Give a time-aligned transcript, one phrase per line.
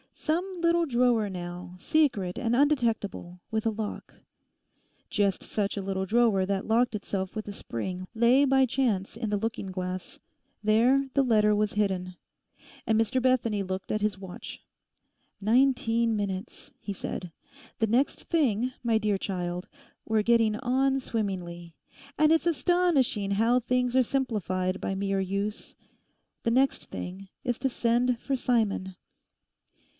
[0.15, 4.21] 'Some little drawer now, secret and undetectable, with a lock.'
[5.09, 9.29] Just such a little drawer that locked itself with a spring lay by chance in
[9.29, 10.19] the looking glass.
[10.63, 12.15] There the letter was hidden.
[12.87, 14.61] And Mr Bethany looked at his watch.
[15.39, 17.31] 'Nineteen minutes,' he said.
[17.77, 24.81] 'The next thing, my dear child—we're getting on swimmingly—and it's astonishing how things are simplified
[24.81, 28.95] by mere use—the next thing is to send for Simon.